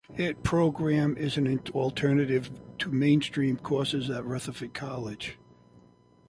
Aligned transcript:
It 0.17 0.41
program 0.41 1.15
is 1.15 1.37
an 1.37 1.59
alternative 1.75 2.49
to 2.79 2.89
mainstream 2.91 3.57
courses 3.57 4.09
at 4.09 4.25
Rutherford 4.25 4.73
College. 4.73 5.37